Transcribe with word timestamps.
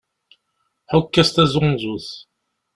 Ḥukk-as 0.91 1.29
taẓunẓut! 1.31 2.07